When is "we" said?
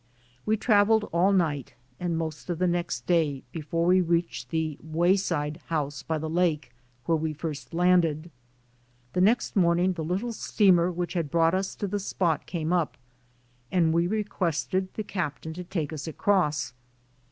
0.47-0.57, 3.85-4.01, 7.15-7.33, 13.93-14.07